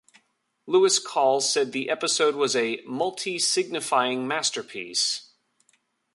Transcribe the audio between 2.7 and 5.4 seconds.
"multi-signifying masterpiece".